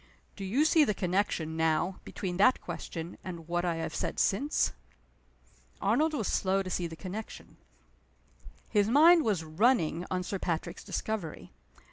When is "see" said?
0.65-0.83, 6.71-6.87